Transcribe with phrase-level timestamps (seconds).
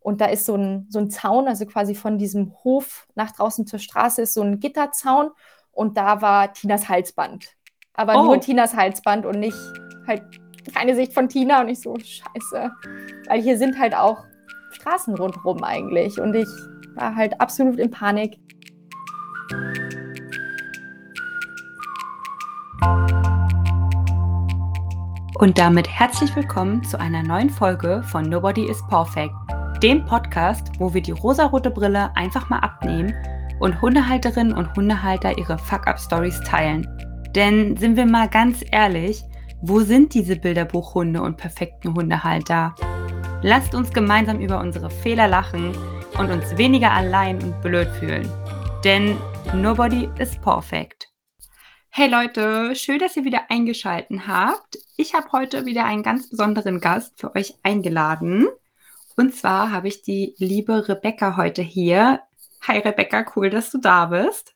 [0.00, 3.66] Und da ist so ein, so ein Zaun, also quasi von diesem Hof nach draußen
[3.66, 5.30] zur Straße ist so ein Gitterzaun.
[5.72, 7.48] Und da war Tinas Halsband.
[7.94, 8.24] Aber oh.
[8.24, 9.56] nur Tinas Halsband und nicht
[10.06, 10.22] halt
[10.74, 11.60] keine Sicht von Tina.
[11.60, 12.70] Und ich so, scheiße.
[13.28, 14.24] Weil hier sind halt auch
[14.72, 16.18] Straßen rundherum eigentlich.
[16.18, 16.48] Und ich
[16.94, 18.38] war halt absolut in Panik.
[25.40, 29.32] Und damit herzlich willkommen zu einer neuen Folge von Nobody is Perfect,
[29.82, 33.14] dem Podcast, wo wir die rosarote Brille einfach mal abnehmen
[33.60, 36.86] und Hundehalterinnen und Hundehalter ihre Fuck-Up-Stories teilen.
[37.34, 39.22] Denn sind wir mal ganz ehrlich,
[39.62, 42.74] wo sind diese Bilderbuchhunde und perfekten Hundehalter?
[43.42, 45.72] Lasst uns gemeinsam über unsere Fehler lachen
[46.18, 48.28] und uns weniger allein und blöd fühlen.
[48.84, 49.16] Denn
[49.54, 51.08] nobody is perfect.
[51.88, 54.78] Hey Leute, schön, dass ihr wieder eingeschaltet habt.
[54.98, 58.46] Ich habe heute wieder einen ganz besonderen Gast für euch eingeladen.
[59.20, 62.22] Und zwar habe ich die liebe Rebecca heute hier.
[62.62, 64.54] Hi Rebecca, cool, dass du da bist.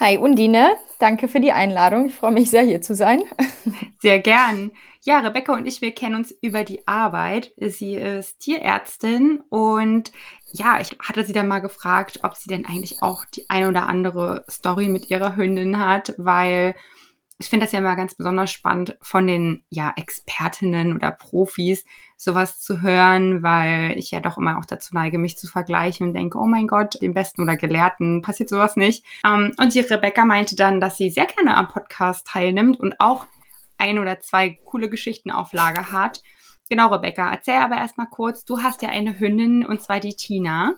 [0.00, 2.06] Hi Undine, danke für die Einladung.
[2.06, 3.24] Ich freue mich sehr, hier zu sein.
[4.00, 4.70] Sehr gern.
[5.02, 7.52] Ja, Rebecca und ich, wir kennen uns über die Arbeit.
[7.58, 10.12] Sie ist Tierärztin und
[10.50, 13.86] ja, ich hatte sie dann mal gefragt, ob sie denn eigentlich auch die ein oder
[13.86, 16.74] andere Story mit ihrer Hündin hat, weil
[17.38, 21.84] ich finde das ja immer ganz besonders spannend von den ja, Expertinnen oder Profis
[22.16, 26.14] sowas zu hören, weil ich ja doch immer auch dazu neige, mich zu vergleichen und
[26.14, 29.04] denke, oh mein Gott, dem Besten oder Gelehrten passiert sowas nicht.
[29.24, 33.26] Ähm, und die Rebecca meinte dann, dass sie sehr gerne am Podcast teilnimmt und auch
[33.78, 36.22] ein oder zwei coole Geschichten auf Lager hat.
[36.70, 40.76] Genau, Rebecca, erzähl aber erstmal kurz, du hast ja eine Hündin und zwar die Tina.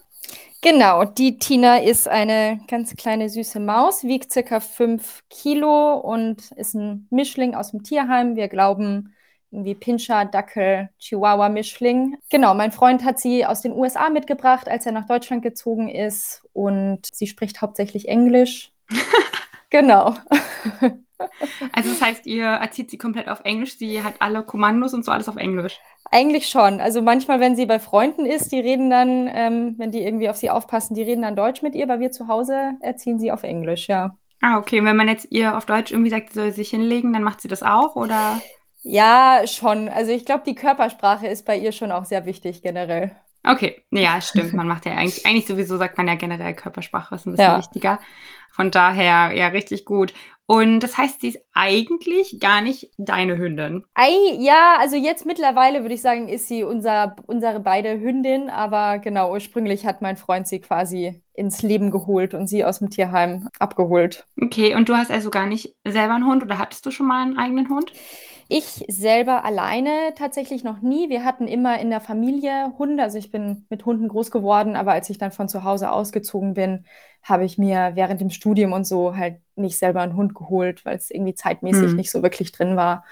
[0.62, 6.74] Genau, die Tina ist eine ganz kleine süße Maus, wiegt circa fünf Kilo und ist
[6.74, 8.34] ein Mischling aus dem Tierheim.
[8.36, 9.14] Wir glauben
[9.52, 12.16] irgendwie Pinscher, Dackel, Chihuahua-Mischling.
[12.30, 16.44] Genau, mein Freund hat sie aus den USA mitgebracht, als er nach Deutschland gezogen ist
[16.52, 18.72] und sie spricht hauptsächlich Englisch.
[19.70, 20.14] genau.
[21.72, 25.12] Also das heißt, ihr erzieht sie komplett auf Englisch, sie hat alle Kommandos und so
[25.12, 25.80] alles auf Englisch.
[26.10, 26.80] Eigentlich schon.
[26.80, 30.36] Also manchmal, wenn sie bei Freunden ist, die reden dann, ähm, wenn die irgendwie auf
[30.36, 33.42] sie aufpassen, die reden dann Deutsch mit ihr, weil wir zu Hause erziehen sie auf
[33.42, 34.16] Englisch, ja.
[34.40, 34.80] Ah, okay.
[34.80, 37.40] Und wenn man jetzt ihr auf Deutsch irgendwie sagt, sie soll sich hinlegen, dann macht
[37.40, 38.40] sie das auch, oder?
[38.82, 39.88] Ja, schon.
[39.88, 43.16] Also ich glaube, die Körpersprache ist bei ihr schon auch sehr wichtig generell.
[43.46, 44.52] Okay, ja, stimmt.
[44.54, 47.58] Man macht ja eigentlich, eigentlich sowieso sagt man ja generell Körpersprache ist ein bisschen ja.
[47.58, 48.00] wichtiger.
[48.50, 50.14] Von daher, ja, richtig gut.
[50.46, 53.84] Und das heißt, sie ist eigentlich gar nicht deine Hündin.
[53.94, 58.48] Ei, ja, also jetzt mittlerweile würde ich sagen, ist sie unser, unsere beide Hündin.
[58.48, 62.90] Aber genau, ursprünglich hat mein Freund sie quasi ins Leben geholt und sie aus dem
[62.90, 64.26] Tierheim abgeholt.
[64.40, 67.22] Okay, und du hast also gar nicht selber einen Hund oder hattest du schon mal
[67.22, 67.92] einen eigenen Hund?
[68.48, 71.08] Ich selber alleine tatsächlich noch nie.
[71.08, 73.02] Wir hatten immer in der Familie Hunde.
[73.02, 76.54] Also ich bin mit Hunden groß geworden, aber als ich dann von zu Hause ausgezogen
[76.54, 76.84] bin,
[77.22, 80.96] habe ich mir während dem Studium und so halt nicht selber einen Hund geholt, weil
[80.96, 81.96] es irgendwie zeitmäßig hm.
[81.96, 83.04] nicht so wirklich drin war.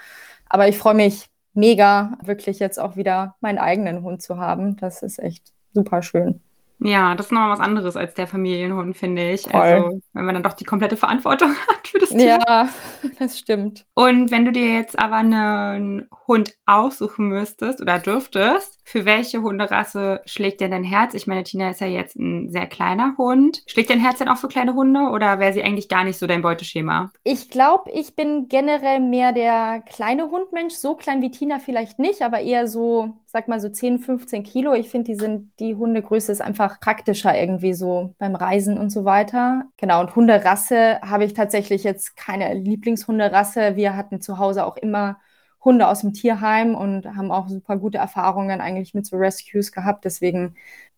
[0.47, 4.77] Aber ich freue mich mega, wirklich jetzt auch wieder meinen eigenen Hund zu haben.
[4.77, 6.44] Das ist echt super schön.
[6.79, 9.43] Ja, das ist nochmal was anderes als der Familienhund, finde ich.
[9.43, 9.61] Voll.
[9.61, 12.39] Also, wenn man dann doch die komplette Verantwortung hat für das Tier.
[12.47, 12.69] Ja,
[13.19, 13.85] das stimmt.
[13.93, 20.21] Und wenn du dir jetzt aber einen Hund aussuchen müsstest oder dürftest, für welche Hunderasse
[20.25, 21.15] schlägt denn dein Herz?
[21.15, 23.63] Ich meine, Tina ist ja jetzt ein sehr kleiner Hund.
[23.65, 26.27] Schlägt dein Herz denn auch für kleine Hunde oder wäre sie eigentlich gar nicht so
[26.27, 27.11] dein Beuteschema?
[27.23, 30.75] Ich glaube, ich bin generell mehr der kleine Hundmensch.
[30.75, 34.73] So klein wie Tina vielleicht nicht, aber eher so, sag mal so 10, 15 Kilo.
[34.73, 39.03] Ich finde, die sind, die Hundegröße ist einfach praktischer irgendwie so beim Reisen und so
[39.03, 39.65] weiter.
[39.77, 39.99] Genau.
[40.01, 43.75] Und Hunderasse habe ich tatsächlich jetzt keine Lieblingshunderasse.
[43.75, 45.17] Wir hatten zu Hause auch immer
[45.65, 50.05] Hunde aus dem Tierheim und haben auch super gute Erfahrungen eigentlich mit so Rescues gehabt.
[50.05, 50.55] Deswegen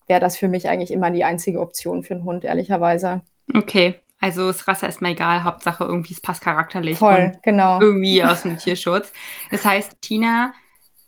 [0.08, 3.22] wäre das für mich eigentlich immer die einzige Option für einen Hund, ehrlicherweise.
[3.56, 6.98] Okay, also das Rasse ist mir egal, Hauptsache irgendwie es passt charakterlich.
[6.98, 7.80] Voll, genau.
[7.80, 9.12] Irgendwie aus dem Tierschutz.
[9.52, 10.54] Das heißt, Tina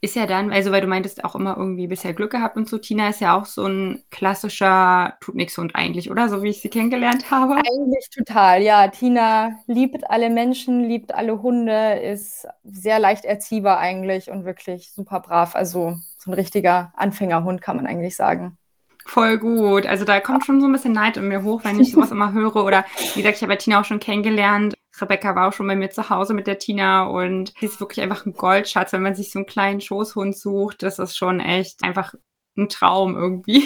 [0.02, 2.78] ist ja dann, also weil du meintest auch immer irgendwie bisher Glück gehabt und so,
[2.78, 6.30] Tina ist ja auch so ein klassischer tut nix Hund eigentlich, oder?
[6.30, 7.56] So wie ich sie kennengelernt habe.
[7.56, 8.88] Eigentlich total, ja.
[8.88, 15.20] Tina liebt alle Menschen, liebt alle Hunde, ist sehr leicht erziehbar eigentlich und wirklich super
[15.20, 15.56] brav.
[15.56, 18.58] Also so ein richtiger Anfängerhund kann man eigentlich sagen.
[19.06, 19.86] Voll gut.
[19.86, 22.32] Also da kommt schon so ein bisschen Neid in mir hoch, wenn ich sowas immer
[22.32, 22.64] höre.
[22.64, 22.86] Oder
[23.16, 24.76] wie gesagt, ich habe ja Tina auch schon kennengelernt.
[25.02, 28.02] Rebecca war auch schon bei mir zu Hause mit der Tina und sie ist wirklich
[28.02, 30.84] einfach ein Goldschatz, wenn man sich so einen kleinen Schoßhund sucht.
[30.84, 32.14] Das ist schon echt einfach
[32.58, 33.64] ein Traum irgendwie.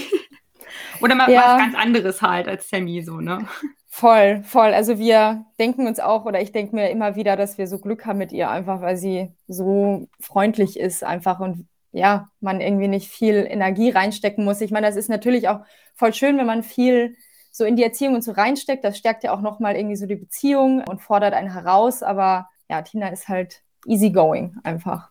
[1.01, 1.41] Oder mal ja.
[1.41, 3.47] was ganz anderes halt als Sammy so, ne?
[3.87, 4.73] Voll, voll.
[4.73, 8.07] Also wir denken uns auch, oder ich denke mir immer wieder, dass wir so Glück
[8.07, 13.07] haben mit ihr, einfach weil sie so freundlich ist einfach und ja, man irgendwie nicht
[13.07, 14.61] viel Energie reinstecken muss.
[14.61, 15.59] Ich meine, das ist natürlich auch
[15.93, 17.15] voll schön, wenn man viel
[17.53, 18.83] so in die Erziehung und so reinsteckt.
[18.83, 22.01] Das stärkt ja auch nochmal irgendwie so die Beziehung und fordert einen heraus.
[22.01, 25.09] Aber ja, Tina ist halt easygoing einfach.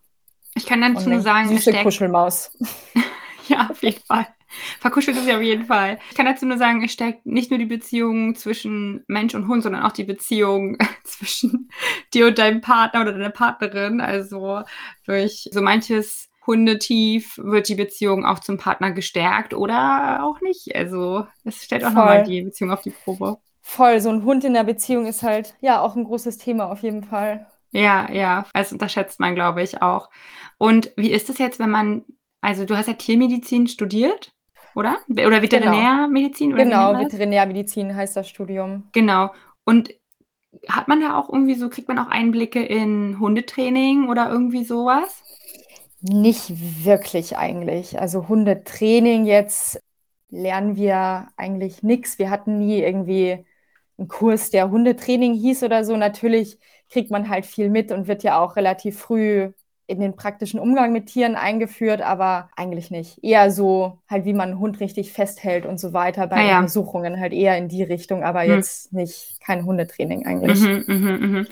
[0.54, 1.84] Ich kann dazu nur sagen, süße steckt...
[1.84, 2.50] Kuschelmaus.
[3.48, 4.26] ja, auf jeden Fall.
[4.80, 5.98] Verkuschelt ist sie auf jeden Fall.
[6.10, 9.62] Ich kann dazu nur sagen, es stärkt nicht nur die Beziehung zwischen Mensch und Hund,
[9.62, 11.70] sondern auch die Beziehung zwischen
[12.12, 14.00] dir und deinem Partner oder deiner Partnerin.
[14.00, 14.62] Also
[15.06, 20.74] durch so manches Hundetief wird die Beziehung auch zum Partner gestärkt oder auch nicht.
[20.74, 23.38] Also es stellt auch nochmal die Beziehung auf die Probe.
[23.60, 26.82] Voll, so ein Hund in der Beziehung ist halt ja auch ein großes Thema auf
[26.82, 27.46] jeden Fall.
[27.70, 30.10] Ja, ja, das unterschätzt man, glaube ich, auch.
[30.58, 32.04] Und wie ist es jetzt, wenn man,
[32.40, 34.32] also du hast ja Tiermedizin studiert,
[34.74, 34.98] oder?
[35.08, 35.42] Oder genau.
[35.42, 36.54] Veterinärmedizin?
[36.54, 38.88] Genau, genau Veterinärmedizin heißt das Studium.
[38.92, 39.32] Genau.
[39.64, 39.94] Und
[40.68, 45.22] hat man da auch irgendwie so, kriegt man auch Einblicke in Hundetraining oder irgendwie sowas?
[46.02, 48.00] Nicht wirklich eigentlich.
[48.00, 49.80] Also Hundetraining jetzt
[50.30, 52.18] lernen wir eigentlich nichts.
[52.18, 53.44] Wir hatten nie irgendwie
[53.98, 55.96] einen Kurs, der Hundetraining hieß oder so.
[55.96, 56.58] Natürlich
[56.90, 59.52] kriegt man halt viel mit und wird ja auch relativ früh
[59.86, 63.22] in den praktischen Umgang mit Tieren eingeführt, aber eigentlich nicht.
[63.22, 66.58] Eher so halt, wie man einen Hund richtig festhält und so weiter bei ah, ja.
[66.58, 68.50] Untersuchungen, halt eher in die Richtung, aber hm.
[68.52, 70.60] jetzt nicht kein Hundetraining eigentlich.
[70.60, 71.44] Mhm, mh, mh.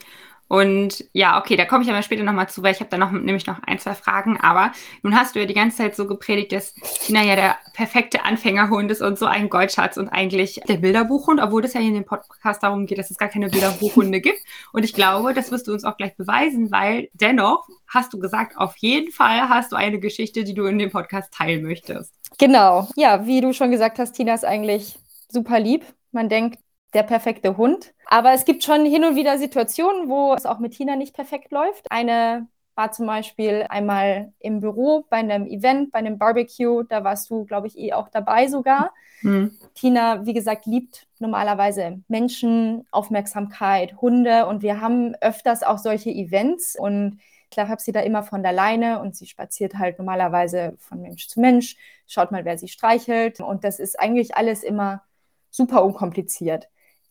[0.51, 3.13] Und ja, okay, da komme ich aber später nochmal zu, weil ich habe da noch
[3.13, 4.37] nämlich noch ein, zwei Fragen.
[4.41, 4.73] Aber
[5.05, 8.91] nun hast du ja die ganze Zeit so gepredigt, dass Tina ja der perfekte Anfängerhund
[8.91, 12.05] ist und so ein Goldschatz und eigentlich der Bilderbuchhund, obwohl es ja hier in dem
[12.05, 14.41] Podcast darum geht, dass es gar keine Bilderbuchhunde gibt.
[14.73, 18.59] Und ich glaube, das wirst du uns auch gleich beweisen, weil dennoch hast du gesagt,
[18.59, 22.13] auf jeden Fall hast du eine Geschichte, die du in dem Podcast teilen möchtest.
[22.39, 22.89] Genau.
[22.97, 24.99] Ja, wie du schon gesagt hast, Tina ist eigentlich
[25.29, 25.85] super lieb.
[26.11, 26.59] Man denkt,
[26.93, 27.93] der perfekte Hund.
[28.11, 31.53] Aber es gibt schon hin und wieder Situationen, wo es auch mit Tina nicht perfekt
[31.53, 31.87] läuft.
[31.91, 36.83] Eine war zum Beispiel einmal im Büro bei einem Event, bei einem Barbecue.
[36.83, 38.93] Da warst du, glaube ich, eh auch dabei sogar.
[39.23, 39.53] Mhm.
[39.75, 46.77] Tina, wie gesagt, liebt normalerweise Menschen, Aufmerksamkeit, Hunde und wir haben öfters auch solche Events
[46.77, 47.21] und
[47.53, 51.29] ich habe sie da immer von der Leine und sie spaziert halt normalerweise von Mensch
[51.29, 51.77] zu Mensch,
[52.09, 55.03] schaut mal, wer sie streichelt und das ist eigentlich alles immer
[55.51, 56.69] super unkompliziert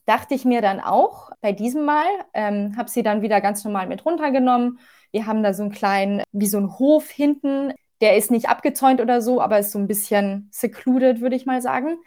[0.09, 3.85] dachte ich mir dann auch bei diesem Mal, ähm, habe sie dann wieder ganz normal
[3.85, 4.79] mit runtergenommen.
[5.11, 7.73] Wir haben da so einen kleinen, wie so einen Hof hinten.
[8.01, 11.61] Der ist nicht abgezäunt oder so, aber ist so ein bisschen secluded, würde ich mal
[11.61, 11.99] sagen.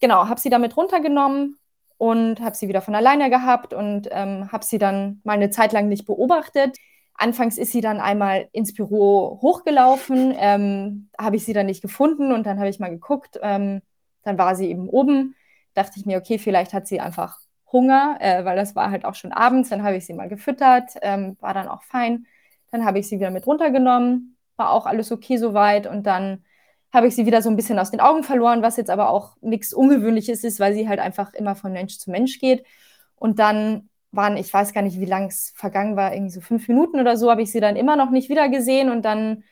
[0.00, 1.58] Genau, habe sie damit runtergenommen
[1.98, 5.72] und habe sie wieder von alleine gehabt und ähm, habe sie dann mal eine Zeit
[5.72, 6.76] lang nicht beobachtet.
[7.12, 12.32] Anfangs ist sie dann einmal ins Büro hochgelaufen, ähm, habe ich sie dann nicht gefunden
[12.32, 13.38] und dann habe ich mal geguckt.
[13.42, 13.82] Ähm,
[14.22, 15.34] dann war sie eben oben
[15.74, 17.38] dachte ich mir, okay, vielleicht hat sie einfach
[17.72, 19.68] Hunger, äh, weil das war halt auch schon abends.
[19.68, 22.26] Dann habe ich sie mal gefüttert, ähm, war dann auch fein.
[22.70, 25.86] Dann habe ich sie wieder mit runtergenommen, war auch alles okay soweit.
[25.86, 26.44] Und dann
[26.92, 29.36] habe ich sie wieder so ein bisschen aus den Augen verloren, was jetzt aber auch
[29.40, 32.64] nichts Ungewöhnliches ist, weil sie halt einfach immer von Mensch zu Mensch geht.
[33.16, 36.68] Und dann waren, ich weiß gar nicht, wie lang es vergangen war, irgendwie so fünf
[36.68, 38.90] Minuten oder so, habe ich sie dann immer noch nicht wieder gesehen.
[38.90, 39.42] Und dann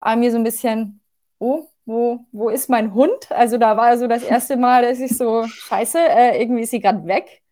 [0.00, 1.00] war mir so ein bisschen,
[1.38, 3.30] oh, wo, wo ist mein Hund?
[3.30, 6.80] Also da war so das erste Mal, dass ich so, scheiße, äh, irgendwie ist sie
[6.80, 7.42] gerade weg.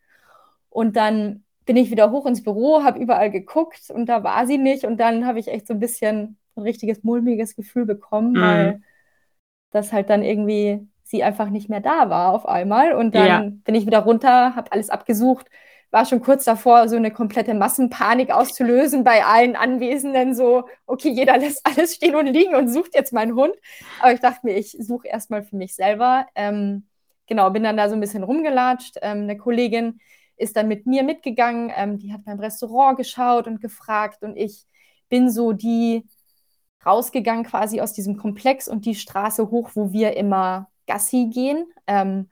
[0.68, 4.58] Und dann bin ich wieder hoch ins Büro, habe überall geguckt und da war sie
[4.58, 4.84] nicht.
[4.84, 8.40] Und dann habe ich echt so ein bisschen ein richtiges mulmiges Gefühl bekommen, mhm.
[8.40, 8.82] weil
[9.70, 12.94] das halt dann irgendwie sie einfach nicht mehr da war auf einmal.
[12.94, 13.50] Und dann ja.
[13.64, 15.48] bin ich wieder runter, habe alles abgesucht,
[15.90, 20.34] war schon kurz davor, so eine komplette Massenpanik auszulösen bei allen Anwesenden.
[20.34, 23.54] So, okay, jeder lässt alles stehen und liegen und sucht jetzt meinen Hund.
[24.00, 26.26] Aber ich dachte mir, ich suche erstmal für mich selber.
[26.34, 26.86] Ähm,
[27.26, 28.98] genau, bin dann da so ein bisschen rumgelatscht.
[29.02, 30.00] Ähm, eine Kollegin
[30.36, 31.72] ist dann mit mir mitgegangen.
[31.76, 34.22] Ähm, die hat beim Restaurant geschaut und gefragt.
[34.22, 34.66] Und ich
[35.08, 36.06] bin so die
[36.86, 41.66] rausgegangen quasi aus diesem Komplex und die Straße hoch, wo wir immer Gassi gehen.
[41.86, 42.30] Ähm,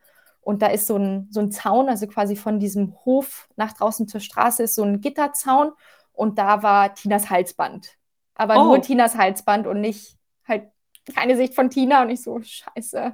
[0.49, 4.07] und da ist so ein, so ein Zaun, also quasi von diesem Hof nach draußen
[4.07, 5.73] zur Straße ist so ein Gitterzaun.
[6.11, 7.99] Und da war Tinas Halsband.
[8.33, 8.63] Aber oh.
[8.63, 10.71] nur Tinas Halsband und nicht halt
[11.13, 12.01] keine Sicht von Tina.
[12.01, 13.13] Und ich so, scheiße.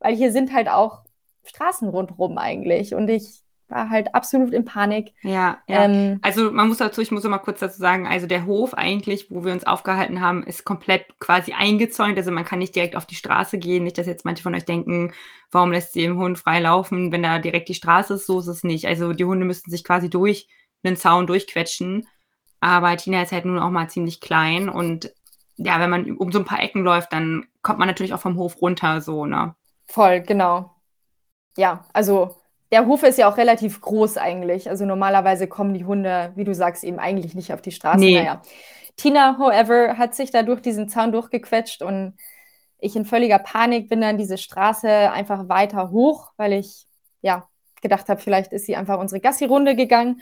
[0.00, 1.04] Weil hier sind halt auch
[1.44, 2.96] Straßen rundherum eigentlich.
[2.96, 5.12] Und ich war halt absolut in Panik.
[5.22, 5.84] Ja, ja.
[5.84, 9.30] Ähm, also man muss dazu, ich muss mal kurz dazu sagen, also der Hof eigentlich,
[9.30, 12.16] wo wir uns aufgehalten haben, ist komplett quasi eingezäunt.
[12.16, 13.84] Also man kann nicht direkt auf die Straße gehen.
[13.84, 15.12] Nicht, dass jetzt manche von euch denken,
[15.50, 18.26] warum lässt sie den Hund frei laufen, wenn da direkt die Straße ist.
[18.26, 18.86] So ist es nicht.
[18.86, 20.46] Also die Hunde müssten sich quasi durch
[20.84, 22.06] einen Zaun durchquetschen.
[22.60, 25.12] Aber Tina ist halt nun auch mal ziemlich klein und
[25.56, 28.36] ja, wenn man um so ein paar Ecken läuft, dann kommt man natürlich auch vom
[28.36, 29.54] Hof runter, so, ne?
[29.86, 30.74] Voll, genau.
[31.56, 32.41] Ja, also
[32.72, 34.68] der Hof ist ja auch relativ groß eigentlich.
[34.68, 38.00] Also normalerweise kommen die Hunde, wie du sagst, eben eigentlich nicht auf die Straße.
[38.00, 38.16] Nee.
[38.16, 38.42] Naja.
[38.96, 42.14] Tina, however, hat sich da durch diesen Zaun durchgequetscht und
[42.78, 46.86] ich in völliger Panik bin dann diese Straße einfach weiter hoch, weil ich
[47.20, 47.46] ja
[47.80, 50.20] gedacht habe, vielleicht ist sie einfach unsere Gassi-Runde gegangen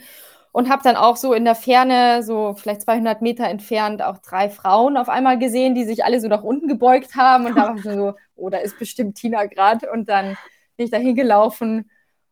[0.51, 4.49] und habe dann auch so in der Ferne, so vielleicht 200 Meter entfernt, auch drei
[4.49, 7.75] Frauen auf einmal gesehen, die sich alle so nach unten gebeugt haben und da war
[7.77, 10.37] ich so, oh, da ist bestimmt Tina gerade und dann
[10.75, 11.90] bin ich da hingelaufen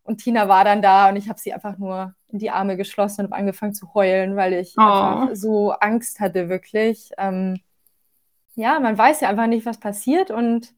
[0.09, 3.21] und Tina war dann da und ich habe sie einfach nur in die Arme geschlossen
[3.21, 5.27] und habe angefangen zu heulen, weil ich oh.
[5.33, 7.11] so Angst hatte, wirklich.
[7.19, 7.59] Ähm,
[8.55, 10.73] ja, man weiß ja einfach nicht, was passiert und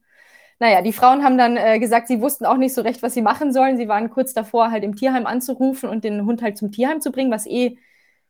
[0.58, 3.22] naja, die Frauen haben dann äh, gesagt, sie wussten auch nicht so recht, was sie
[3.22, 3.78] machen sollen.
[3.78, 7.10] Sie waren kurz davor, halt im Tierheim anzurufen und den Hund halt zum Tierheim zu
[7.10, 7.78] bringen, was eh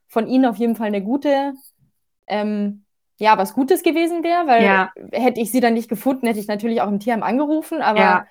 [0.06, 1.52] von ihnen auf jeden Fall eine gute,
[2.28, 2.84] ähm,
[3.18, 4.92] ja, was Gutes gewesen wäre, weil ja.
[5.10, 8.26] hätte ich sie dann nicht gefunden, hätte ich natürlich auch im Tierheim angerufen, aber ja.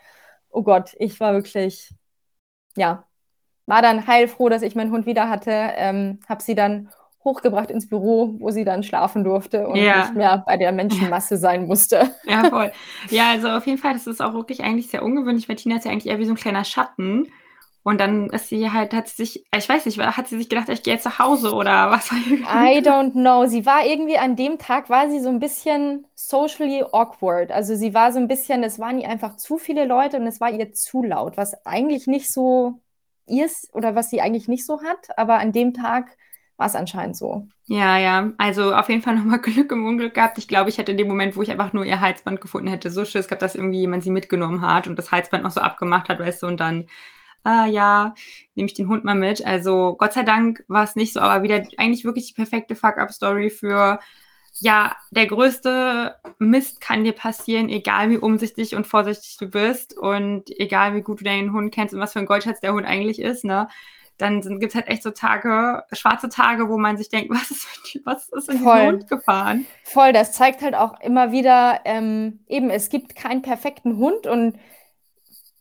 [0.49, 1.93] oh Gott, ich war wirklich,
[2.77, 3.05] ja,
[3.65, 6.89] war dann heilfroh, dass ich meinen Hund wieder hatte, ähm, habe sie dann
[7.23, 9.99] hochgebracht ins Büro, wo sie dann schlafen durfte und ja.
[9.99, 12.09] nicht mehr bei der Menschenmasse sein musste.
[12.25, 12.71] Ja, voll.
[13.09, 15.85] Ja, also auf jeden Fall, das ist auch wirklich eigentlich sehr ungewöhnlich, weil Tina ist
[15.85, 17.31] ja eigentlich eher wie so ein kleiner Schatten.
[17.83, 20.69] Und dann ist sie halt, hat sie sich, ich weiß nicht, hat sie sich gedacht,
[20.69, 22.11] ich gehe jetzt nach Hause oder was?
[22.11, 23.47] I don't know.
[23.47, 27.51] Sie war irgendwie an dem Tag, war sie so ein bisschen socially awkward.
[27.51, 30.39] Also sie war so ein bisschen, es waren ihr einfach zu viele Leute und es
[30.39, 32.79] war ihr zu laut, was eigentlich nicht so
[33.27, 35.17] ihr ist oder was sie eigentlich nicht so hat.
[35.17, 36.15] Aber an dem Tag
[36.57, 37.47] war es anscheinend so.
[37.65, 38.31] Ja, ja.
[38.37, 40.37] Also auf jeden Fall nochmal Glück im Unglück gehabt.
[40.37, 42.91] Ich glaube, ich hätte in dem Moment, wo ich einfach nur ihr Halsband gefunden hätte,
[42.91, 46.09] so Schiss gehabt, dass irgendwie jemand sie mitgenommen hat und das Halsband noch so abgemacht
[46.09, 46.85] hat, weißt du, und dann,
[47.43, 48.13] ah ja,
[48.55, 49.45] nehme ich den Hund mal mit.
[49.45, 53.49] Also Gott sei Dank war es nicht so, aber wieder eigentlich wirklich die perfekte Fuck-Up-Story
[53.49, 53.99] für
[54.59, 60.49] ja, der größte Mist kann dir passieren, egal wie umsichtig und vorsichtig du bist und
[60.59, 63.19] egal wie gut du deinen Hund kennst und was für ein Goldschatz der Hund eigentlich
[63.19, 63.69] ist, ne?
[64.21, 67.67] dann gibt es halt echt so Tage, schwarze Tage, wo man sich denkt, was ist,
[68.05, 68.85] was ist in Voll.
[68.85, 69.65] Hund gefahren?
[69.83, 74.57] Voll, das zeigt halt auch immer wieder, ähm, eben, es gibt keinen perfekten Hund und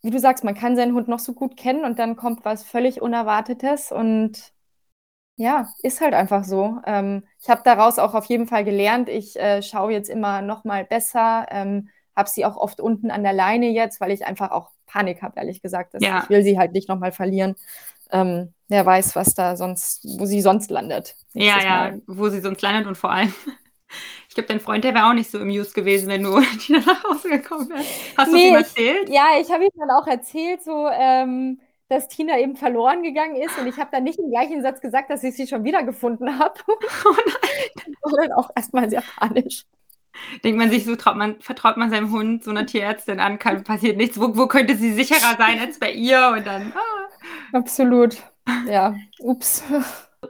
[0.03, 2.65] wie du sagst, man kann seinen Hund noch so gut kennen und dann kommt was
[2.65, 4.53] völlig Unerwartetes und
[5.37, 6.79] ja, ist halt einfach so.
[6.87, 9.09] Ähm, ich habe daraus auch auf jeden Fall gelernt.
[9.09, 13.23] Ich äh, schaue jetzt immer noch mal besser, ähm, habe sie auch oft unten an
[13.23, 15.95] der Leine jetzt, weil ich einfach auch Panik habe, ehrlich gesagt.
[16.01, 16.23] Ja.
[16.25, 17.57] Ich will sie halt nicht noch mal verlieren
[18.13, 21.17] ähm, wer weiß, was da sonst, wo sie sonst landet.
[21.33, 23.33] Ja, ja, wo sie sonst landet und vor allem,
[24.29, 27.05] ich glaube, dein Freund, der wäre auch nicht so amused gewesen, wenn du wieder nach
[27.05, 27.89] Hause gekommen wärst.
[28.17, 29.09] Hast nee, du ihm erzählt?
[29.09, 33.37] Ich, ja, ich habe ihm dann auch erzählt, so, ähm, dass Tina eben verloren gegangen
[33.37, 36.39] ist und ich habe dann nicht im gleichen Satz gesagt, dass ich sie schon wiedergefunden
[36.39, 36.55] habe.
[37.05, 37.71] Oh nein.
[37.75, 39.65] Das war dann auch erstmal sehr panisch.
[40.45, 43.97] Denkt man sich so, man, vertraut man seinem Hund so einer Tierärztin an, kann, passiert
[43.97, 44.21] nichts.
[44.21, 46.35] Wo, wo könnte sie sicherer sein als bei ihr?
[46.37, 46.73] Und dann.
[46.75, 47.57] Ah.
[47.57, 48.17] Absolut.
[48.69, 49.63] Ja, ups.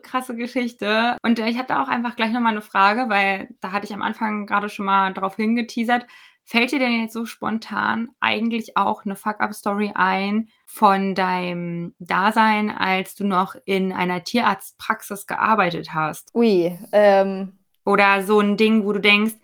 [0.03, 1.17] Krasse Geschichte.
[1.23, 4.03] Und ich habe da auch einfach gleich nochmal eine Frage, weil da hatte ich am
[4.03, 6.07] Anfang gerade schon mal drauf hingeteasert.
[6.45, 13.15] Fällt dir denn jetzt so spontan eigentlich auch eine Fuck-Up-Story ein von deinem Dasein, als
[13.15, 16.35] du noch in einer Tierarztpraxis gearbeitet hast?
[16.35, 16.77] Ui.
[16.93, 17.59] Ähm.
[17.85, 19.35] Oder so ein Ding, wo du denkst,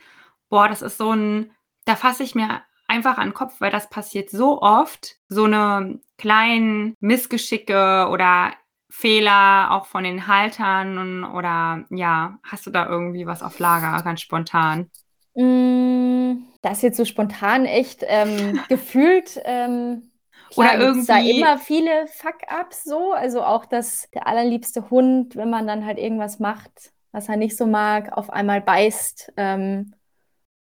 [0.49, 1.53] boah, das ist so ein,
[1.85, 6.01] da fasse ich mir einfach an den Kopf, weil das passiert so oft, so eine
[6.19, 8.53] kleinen Missgeschicke oder
[8.89, 14.21] Fehler auch von den Haltern oder ja, hast du da irgendwie was auf Lager, ganz
[14.21, 14.91] spontan?
[15.35, 19.41] Mm, das ist jetzt so spontan echt ähm, gefühlt.
[19.45, 20.11] Ähm,
[20.51, 25.51] klar, oder irgendwie da immer viele Fuck-ups so, also auch dass der allerliebste Hund, wenn
[25.51, 29.33] man dann halt irgendwas macht, was er nicht so mag, auf einmal beißt.
[29.37, 29.93] Ähm,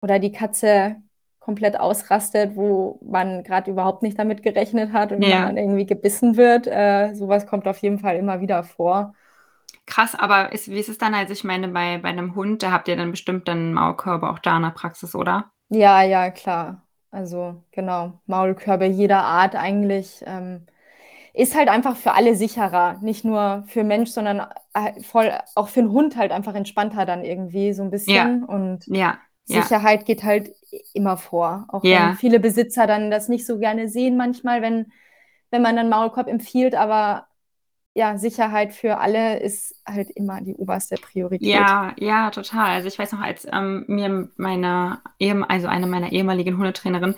[0.01, 1.01] oder die Katze
[1.49, 5.45] komplett ausrastet, wo man gerade überhaupt nicht damit gerechnet hat und ja.
[5.45, 6.67] man irgendwie gebissen wird.
[6.67, 9.15] Äh, sowas kommt auf jeden Fall immer wieder vor.
[9.87, 11.15] Krass, aber ist, wie ist es dann?
[11.15, 14.37] Also ich meine, bei, bei einem Hund, da habt ihr dann bestimmt dann Maulkörbe auch
[14.37, 15.45] da in der Praxis, oder?
[15.69, 16.83] Ja, ja, klar.
[17.09, 20.23] Also genau, Maulkörbe jeder Art eigentlich.
[20.27, 20.67] Ähm,
[21.33, 22.99] ist halt einfach für alle sicherer.
[23.01, 27.23] Nicht nur für Mensch, sondern äh, voll auch für einen Hund halt einfach entspannter dann
[27.23, 28.41] irgendwie so ein bisschen.
[28.41, 28.45] Ja.
[28.45, 29.17] Und ja.
[29.45, 30.51] Sicherheit geht halt
[30.93, 31.65] immer vor.
[31.69, 32.09] Auch ja.
[32.09, 34.91] wenn viele Besitzer dann das nicht so gerne sehen manchmal, wenn,
[35.51, 37.27] wenn man dann Maulkorb empfiehlt, aber
[37.93, 41.47] ja, Sicherheit für alle ist halt immer die oberste Priorität.
[41.47, 42.69] Ja, ja, total.
[42.69, 44.99] Also ich weiß noch, als ähm, mir meine,
[45.47, 47.15] also eine meiner ehemaligen Hundetrainerinnen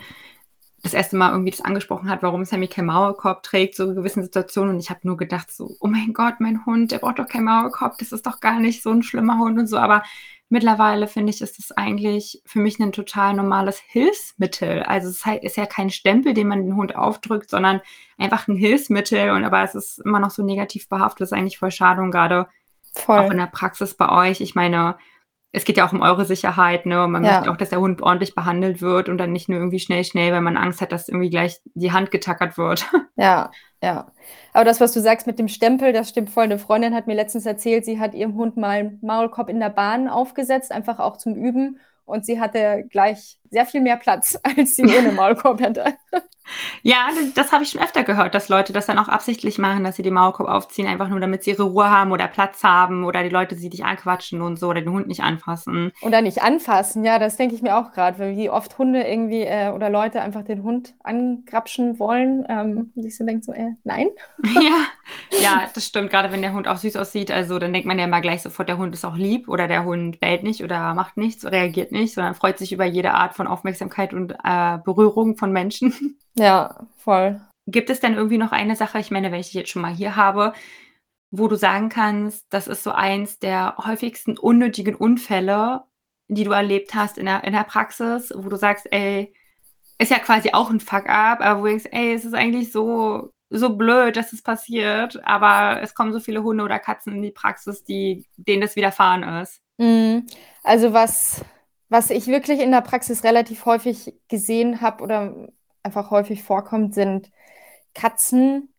[0.82, 4.22] das erste Mal irgendwie das angesprochen hat, warum Sammy kein Maulkorb trägt, so in gewissen
[4.22, 4.74] Situationen.
[4.74, 7.44] Und ich habe nur gedacht, so, oh mein Gott, mein Hund, der braucht doch kein
[7.44, 9.78] Maulkorb, das ist doch gar nicht so ein schlimmer Hund und so.
[9.78, 10.02] Aber
[10.52, 14.82] Mittlerweile finde ich, ist das eigentlich für mich ein total normales Hilfsmittel.
[14.82, 17.80] Also es ist ja kein Stempel, den man den Hund aufdrückt, sondern
[18.18, 19.30] einfach ein Hilfsmittel.
[19.30, 21.22] Und aber es ist immer noch so negativ behaftet.
[21.22, 22.48] Das ist eigentlich voll schade und gerade
[22.94, 23.18] voll.
[23.18, 24.42] auch in der Praxis bei euch.
[24.42, 24.98] Ich meine,
[25.52, 27.04] es geht ja auch um eure Sicherheit, ne?
[27.04, 27.26] Und man Ja.
[27.26, 30.32] möchte auch, dass der Hund ordentlich behandelt wird und dann nicht nur irgendwie schnell, schnell,
[30.32, 32.86] weil man Angst hat, dass irgendwie gleich die Hand getackert wird.
[33.16, 34.10] Ja, ja.
[34.52, 36.44] Aber das, was du sagst mit dem Stempel, das stimmt voll.
[36.44, 39.68] Eine Freundin hat mir letztens erzählt, sie hat ihrem Hund mal einen Maulkorb in der
[39.70, 41.78] Bahn aufgesetzt, einfach auch zum Üben.
[42.04, 45.94] Und sie hatte gleich sehr viel mehr Platz, als sie ohne Maulkorb hatte.
[46.82, 49.84] Ja, das, das habe ich schon öfter gehört, dass Leute das dann auch absichtlich machen,
[49.84, 53.04] dass sie den Maulkorb aufziehen, einfach nur damit sie ihre Ruhe haben oder Platz haben
[53.04, 55.92] oder die Leute sie dich anquatschen und so oder den Hund nicht anfassen.
[56.02, 59.42] Oder nicht anfassen, ja, das denke ich mir auch gerade, weil wie oft Hunde irgendwie
[59.42, 62.44] äh, oder Leute einfach den Hund angrapschen wollen.
[62.48, 64.08] Ähm, und ich so denke so, äh, nein.
[64.62, 66.10] Ja, ja, das stimmt.
[66.10, 68.68] Gerade wenn der Hund auch süß aussieht, also dann denkt man ja immer gleich sofort,
[68.68, 72.14] der Hund ist auch lieb oder der Hund bellt nicht oder macht nichts, reagiert nicht,
[72.14, 76.18] sondern freut sich über jede Art von Aufmerksamkeit und äh, Berührung von Menschen.
[76.34, 77.42] Ja, voll.
[77.66, 79.92] Gibt es denn irgendwie noch eine Sache, ich meine, wenn ich dich jetzt schon mal
[79.92, 80.54] hier habe,
[81.30, 85.82] wo du sagen kannst, das ist so eins der häufigsten unnötigen Unfälle,
[86.28, 89.34] die du erlebt hast in der, in der Praxis, wo du sagst, ey,
[89.98, 93.30] ist ja quasi auch ein Fuck-up, aber wo du denkst, ey, es ist eigentlich so,
[93.50, 97.30] so blöd, dass es passiert, aber es kommen so viele Hunde oder Katzen in die
[97.30, 99.60] Praxis, die, denen das widerfahren ist.
[99.78, 100.26] Mhm.
[100.62, 101.44] Also was,
[101.92, 105.48] was ich wirklich in der Praxis relativ häufig gesehen habe oder
[105.84, 107.30] einfach häufig vorkommt, sind
[107.94, 108.74] Katzen,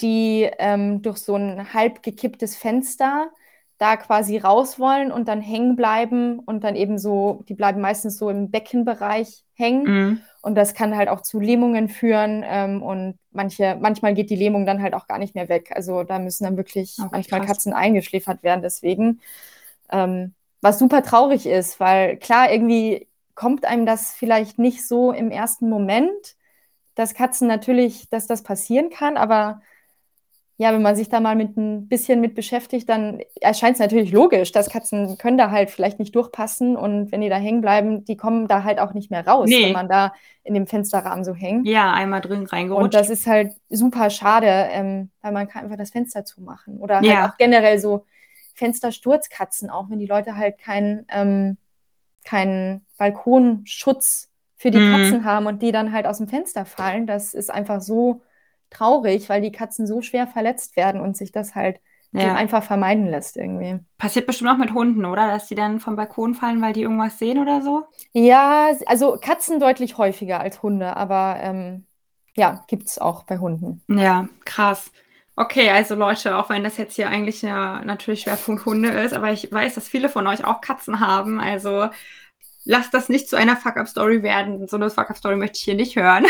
[0.00, 3.30] die ähm, durch so ein halb gekipptes Fenster
[3.78, 8.18] da quasi raus wollen und dann hängen bleiben und dann eben so, die bleiben meistens
[8.18, 9.88] so im Beckenbereich hängen.
[9.88, 10.26] Mhm.
[10.42, 12.44] Und das kann halt auch zu Lähmungen führen.
[12.46, 15.72] Ähm, und manche, manchmal geht die Lähmung dann halt auch gar nicht mehr weg.
[15.74, 17.42] Also da müssen dann wirklich Okay, manchmal krass.
[17.42, 19.20] Katzen eingeschläfert werden deswegen.
[19.90, 25.30] Ähm, was super traurig ist, weil klar, irgendwie kommt einem das vielleicht nicht so im
[25.30, 26.36] ersten Moment,
[26.94, 29.60] dass Katzen natürlich, dass das passieren kann, aber
[30.56, 34.12] ja, wenn man sich da mal mit ein bisschen mit beschäftigt, dann erscheint es natürlich
[34.12, 38.04] logisch, dass Katzen können da halt vielleicht nicht durchpassen und wenn die da hängen bleiben,
[38.04, 39.64] die kommen da halt auch nicht mehr raus, Nee.
[39.64, 41.66] wenn man da in dem Fensterrahmen so hängt.
[41.66, 42.94] Ja, einmal drin Und reingerutscht.
[42.94, 46.78] das ist halt super schade, ähm, weil man kann einfach das Fenster zumachen.
[46.78, 47.30] Oder halt Ja.
[47.30, 48.04] auch generell so
[48.54, 51.58] Fenstersturzkatzen, auch wenn die Leute halt keinen ähm,
[52.24, 54.92] keinen Balkonschutz für die Mhm.
[54.92, 57.06] Katzen haben und die dann halt aus dem Fenster fallen.
[57.06, 58.22] Das ist einfach so
[58.70, 61.78] traurig, weil die Katzen so schwer verletzt werden und sich das halt
[62.12, 62.34] ja.
[62.34, 63.78] einfach vermeiden lässt irgendwie.
[63.98, 65.28] Passiert bestimmt auch mit Hunden, oder?
[65.28, 67.84] Dass die dann vom Balkon fallen, weil die irgendwas sehen oder so?
[68.12, 71.86] Ja, also Katzen deutlich häufiger als Hunde, aber ähm,
[72.36, 73.82] ja, gibt es auch bei Hunden.
[73.88, 74.90] Ja, krass.
[75.36, 79.32] Okay, also Leute, auch wenn das jetzt hier eigentlich ja natürlich Schwerpunkt Hunde ist, aber
[79.32, 81.40] ich weiß, dass viele von euch auch Katzen haben.
[81.40, 81.88] Also
[82.64, 84.68] lasst das nicht zu einer Fuck-Up-Story werden.
[84.68, 86.26] So eine Fuck-Up-Story möchte ich hier nicht hören.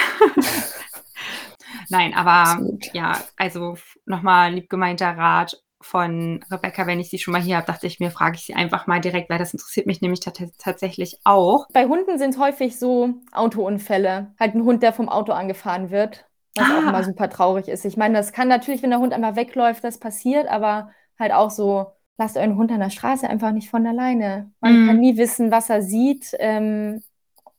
[1.88, 7.42] Nein, aber ja, also nochmal lieb gemeinter Rat von Rebecca, wenn ich sie schon mal
[7.42, 10.00] hier habe, dachte ich mir, frage ich sie einfach mal direkt, weil das interessiert mich
[10.00, 11.66] nämlich tat- tatsächlich auch.
[11.74, 14.32] Bei Hunden sind es häufig so Autounfälle.
[14.40, 16.24] Halt ein Hund, der vom Auto angefahren wird,
[16.56, 16.88] was auch Ah.
[16.88, 17.84] immer super traurig ist.
[17.84, 21.50] Ich meine, das kann natürlich, wenn der Hund einmal wegläuft, das passiert, aber halt auch
[21.50, 21.86] so,
[22.18, 24.50] lasst euren Hund an der Straße einfach nicht von alleine.
[24.60, 24.86] Man Mhm.
[24.86, 27.02] kann nie wissen, was er sieht ähm,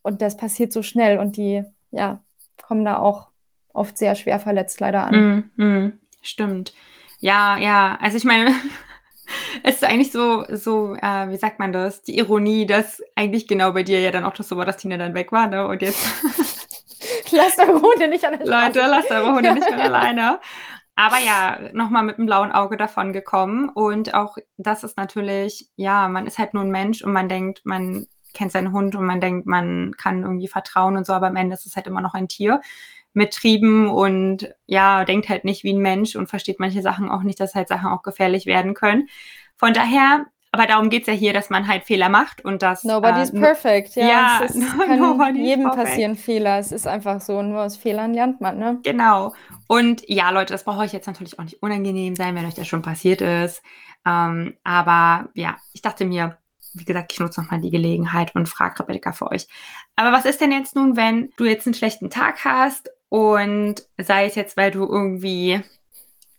[0.02, 2.20] und das passiert so schnell und die, ja,
[2.66, 3.30] kommen da auch
[3.74, 5.50] oft sehr schwer verletzt leider an.
[5.58, 6.74] Mm, mm, stimmt.
[7.20, 8.52] Ja, ja, also ich meine,
[9.64, 13.74] es ist eigentlich so, so, äh, wie sagt man das, die Ironie, dass eigentlich genau
[13.74, 15.68] bei dir ja dann auch das so war, dass Tina dann weg war, ne?
[15.68, 16.00] Und jetzt,
[17.32, 18.80] Lasst eure Hunde nicht an der Straße.
[18.80, 20.40] Leute, lasst eure Hunde nicht mehr alleine.
[20.96, 23.70] Aber ja, nochmal mit dem blauen Auge davon gekommen.
[23.70, 27.62] Und auch das ist natürlich, ja, man ist halt nur ein Mensch und man denkt,
[27.66, 31.36] man kennt seinen Hund und man denkt, man kann irgendwie vertrauen und so, aber am
[31.36, 32.62] Ende ist es halt immer noch ein Tier
[33.14, 37.24] mit Trieben und ja, denkt halt nicht wie ein Mensch und versteht manche Sachen auch
[37.24, 39.08] nicht, dass halt Sachen auch gefährlich werden können.
[39.56, 42.86] Von daher, aber darum geht's ja hier, dass man halt Fehler macht und dass.
[42.86, 43.96] Nobody's äh, perfect.
[43.96, 46.60] Ja, ja, es ist, kann jedem passieren Fehler.
[46.60, 47.41] Es ist einfach so.
[47.41, 48.80] Nur aus Fehlern lernt man, ne?
[48.84, 49.34] Genau.
[49.68, 52.68] Und ja, Leute, das braucht euch jetzt natürlich auch nicht unangenehm sein, wenn euch das
[52.68, 53.62] schon passiert ist.
[54.06, 56.38] Ähm, aber ja, ich dachte mir,
[56.74, 59.48] wie gesagt, ich nutze nochmal die Gelegenheit und frage Rebecca für euch.
[59.98, 64.26] Aber was ist denn jetzt nun, wenn du jetzt einen schlechten Tag hast und sei
[64.26, 65.62] es jetzt, weil du irgendwie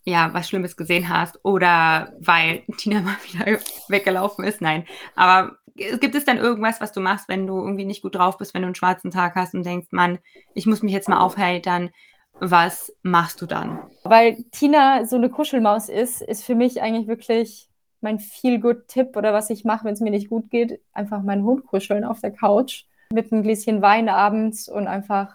[0.07, 4.63] ja, was Schlimmes gesehen hast oder weil Tina mal wieder weggelaufen ist?
[4.63, 4.87] Nein.
[5.17, 8.55] Aber gibt es dann irgendwas, was du machst, wenn du irgendwie nicht gut drauf bist,
[8.55, 10.19] wenn du einen schwarzen Tag hast und denkst, Mann,
[10.55, 11.91] ich muss mich jetzt mal aufheitern?
[12.39, 13.81] Was machst du dann?
[14.05, 17.69] Weil Tina so eine Kuschelmaus ist, ist für mich eigentlich wirklich
[18.01, 21.67] mein Feel-Good-Tipp oder was ich mache, wenn es mir nicht gut geht, einfach meinen Hund
[21.67, 25.35] kuscheln auf der Couch mit einem Gläschen Wein abends und einfach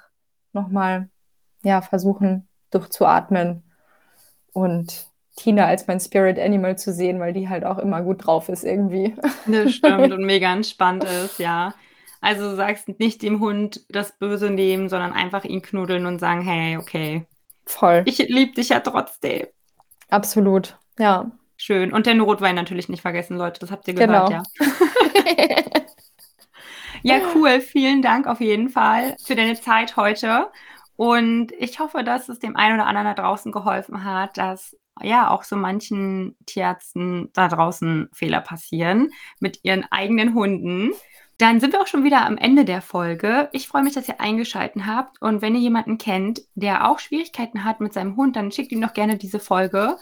[0.54, 1.10] nochmal
[1.64, 3.64] ja, versuchen durchzuatmen
[4.54, 8.50] und Tina als mein Spirit Animal zu sehen, weil die halt auch immer gut drauf
[8.50, 9.16] ist irgendwie.
[9.48, 11.74] Das stimmt und mega entspannt ist, ja.
[12.20, 16.42] Also du sagst nicht dem Hund das Böse nehmen, sondern einfach ihn knuddeln und sagen,
[16.42, 17.26] hey, okay.
[17.66, 18.04] Voll.
[18.06, 19.48] Ich liebe dich ja trotzdem.
[20.10, 21.32] Absolut, ja.
[21.58, 21.94] Schön.
[21.94, 23.60] Und den Rotwein natürlich nicht vergessen, Leute.
[23.60, 24.32] Das habt ihr gehört, genau.
[24.32, 24.44] ja.
[27.18, 27.62] ja, cool.
[27.62, 30.48] Vielen Dank auf jeden Fall für deine Zeit heute.
[30.96, 35.30] Und ich hoffe, dass es dem einen oder anderen da draußen geholfen hat, dass ja
[35.30, 40.92] auch so manchen Tierärzten da draußen Fehler passieren mit ihren eigenen Hunden.
[41.38, 43.50] Dann sind wir auch schon wieder am Ende der Folge.
[43.52, 45.20] Ich freue mich, dass ihr eingeschaltet habt.
[45.22, 48.82] Und wenn ihr jemanden kennt, der auch Schwierigkeiten hat mit seinem Hund, dann schickt ihm
[48.82, 49.98] doch gerne diese Folge.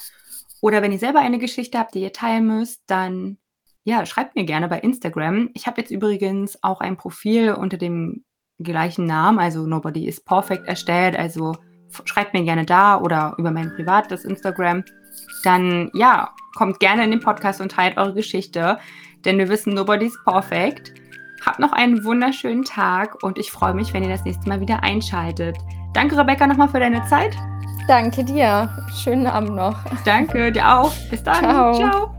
[0.61, 3.37] Oder wenn ihr selber eine Geschichte habt, die ihr teilen müsst, dann
[3.85, 5.49] ja, schreibt mir gerne bei Instagram.
[5.53, 8.25] Ich habe jetzt übrigens auch ein Profil unter dem
[8.61, 11.17] gleichen Namen, also Nobody is Perfect, erstellt.
[11.17, 11.55] Also
[12.05, 14.83] schreibt mir gerne da oder über mein privates Instagram.
[15.43, 18.77] Dann ja, kommt gerne in den Podcast und teilt eure Geschichte,
[19.25, 20.93] denn wir wissen, Nobody is Perfect.
[21.45, 24.83] Habt noch einen wunderschönen Tag und ich freue mich, wenn ihr das nächste Mal wieder
[24.83, 25.57] einschaltet.
[25.93, 27.35] Danke, Rebecca, nochmal für deine Zeit.
[27.87, 28.69] Danke dir.
[28.93, 29.75] Schönen Abend noch.
[30.05, 30.93] Danke, dir auch.
[31.09, 31.39] Bis dann.
[31.39, 31.73] Ciao.
[31.73, 32.18] Ciao.